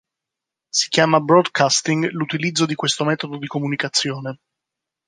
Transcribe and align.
Si 0.71 0.89
chiama 0.89 1.19
"broadcasting" 1.19 2.09
l'utilizzo 2.09 2.65
di 2.65 2.73
questo 2.73 3.05
metodo 3.05 3.37
di 3.37 3.45
comunicazione. 3.45 4.39